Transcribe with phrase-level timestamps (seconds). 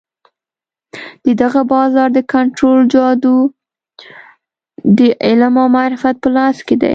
[1.25, 3.35] د دغه بازار د کنترول جادو
[4.97, 6.89] د علم او معرفت په لاس کې دی.